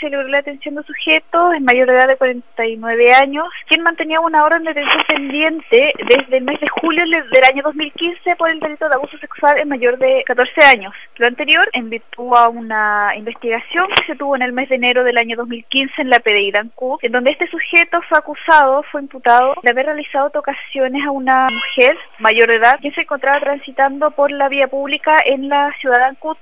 Se 0.00 0.10
logró 0.10 0.28
la 0.28 0.38
detención 0.38 0.74
de 0.74 0.80
un 0.80 0.86
sujeto, 0.86 1.52
es 1.52 1.60
mayor 1.60 1.88
edad 1.90 2.08
de 2.08 2.16
49 2.16 3.12
años, 3.14 3.46
quien 3.66 3.82
mantenía 3.82 4.20
una 4.20 4.44
orden 4.44 4.64
de 4.64 4.74
detención 4.74 5.04
pendiente 5.06 5.92
desde 6.06 6.36
el 6.36 6.44
mes 6.44 6.60
de 6.60 6.68
julio 6.68 7.04
del 7.06 7.44
año 7.44 7.62
2015 7.62 8.36
por 8.36 8.50
el 8.50 8.60
delito 8.60 8.88
de 8.88 8.94
abuso 8.94 9.18
sexual 9.18 9.58
en 9.58 9.68
mayor 9.68 9.98
de 9.98 10.22
14 10.24 10.62
años. 10.62 10.92
Lo 11.16 11.26
anterior 11.26 11.68
en 11.72 11.90
virtud 11.90 12.34
a 12.34 12.48
una 12.48 13.12
investigación 13.16 13.88
que 13.88 14.04
se 14.04 14.16
tuvo 14.16 14.36
en 14.36 14.42
el 14.42 14.52
mes 14.52 14.68
de 14.68 14.76
enero 14.76 15.04
del 15.04 15.18
año 15.18 15.36
2015 15.36 16.02
en 16.02 16.10
la 16.10 16.20
PDI 16.20 16.52
Dancú, 16.52 16.98
en 17.02 17.12
donde 17.12 17.30
este 17.30 17.48
sujeto 17.48 18.00
fue 18.02 18.18
acusado, 18.18 18.82
fue 18.84 19.00
imputado 19.00 19.54
de 19.62 19.70
haber 19.70 19.86
realizado 19.86 20.30
tocaciones 20.30 21.04
a 21.04 21.10
una 21.10 21.48
mujer 21.50 21.98
mayor 22.18 22.48
de 22.48 22.56
edad 22.56 22.80
que 22.80 22.92
se 22.92 23.02
encontraba 23.02 23.40
transitando 23.40 24.10
por 24.10 24.30
la 24.30 24.48
vía 24.48 24.68
pública 24.68 25.20
en 25.24 25.48
la 25.48 25.72
ciudad 25.80 25.98
de 25.98 26.04
Ancud 26.04 26.36